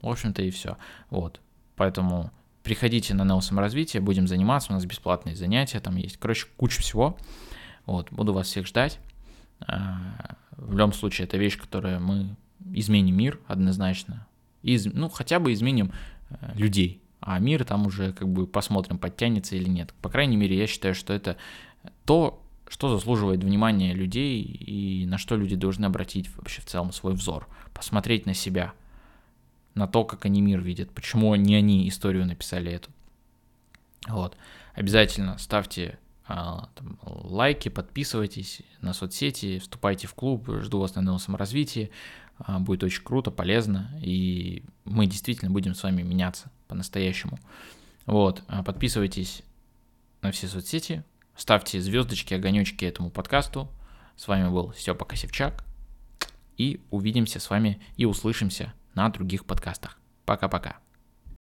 [0.00, 0.76] В общем-то и все.
[1.10, 1.40] Вот.
[1.74, 2.30] Поэтому
[2.62, 7.16] приходите на Нел саморазвитие, будем заниматься, у нас бесплатные занятия, там есть, короче, куча всего.
[7.84, 8.98] Вот, буду вас всех ждать.
[9.60, 12.36] А, в любом случае, это вещь, которая мы
[12.72, 14.26] изменим мир однозначно.
[14.74, 15.92] Из, ну, хотя бы изменим
[16.30, 17.00] э, людей.
[17.20, 19.94] А мир там уже как бы посмотрим, подтянется или нет.
[20.02, 21.36] По крайней мере, я считаю, что это
[22.04, 27.14] то, что заслуживает внимания людей и на что люди должны обратить вообще в целом свой
[27.14, 27.48] взор.
[27.72, 28.72] Посмотреть на себя–
[29.76, 32.90] на то, как они мир видят, почему не они историю написали эту.
[34.08, 34.36] Вот.
[34.74, 41.18] Обязательно ставьте а, там, лайки, подписывайтесь на соцсети, вступайте в клуб, жду вас на новом
[41.18, 41.90] саморазвитии.
[42.38, 47.38] А, будет очень круто, полезно, и мы действительно будем с вами меняться по-настоящему.
[48.04, 49.42] Вот, а, подписывайтесь
[50.22, 51.04] на все соцсети,
[51.36, 53.68] ставьте звездочки, огонечки этому подкасту.
[54.16, 55.64] С вами был Степа Косевчак,
[56.56, 59.98] и увидимся с вами и услышимся на других подкастах.
[60.24, 60.85] Пока-пока.